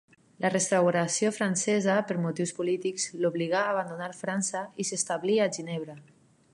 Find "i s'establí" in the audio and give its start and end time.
4.85-5.41